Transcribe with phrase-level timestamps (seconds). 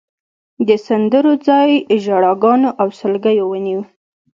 [0.67, 1.69] د سندرو ځای
[2.03, 3.81] ژړاګانو او سلګیو ونیو.